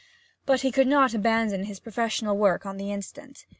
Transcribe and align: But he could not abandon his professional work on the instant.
But 0.47 0.61
he 0.61 0.71
could 0.71 0.87
not 0.87 1.13
abandon 1.13 1.65
his 1.65 1.79
professional 1.79 2.35
work 2.35 2.65
on 2.65 2.77
the 2.77 2.91
instant. 2.91 3.45